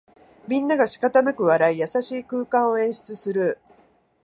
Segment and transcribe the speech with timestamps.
[0.47, 3.59] みんながしかたなく笑い、優しい空間を演出する